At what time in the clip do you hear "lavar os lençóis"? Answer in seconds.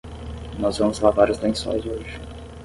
0.99-1.85